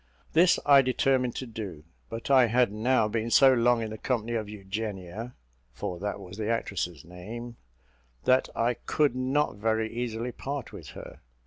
[0.33, 4.33] This I determined to do; but I had now been so long in the company
[4.33, 5.35] of Eugenia
[5.73, 7.55] (for that was the actress's name),
[8.23, 11.19] that I could not very easily part with her.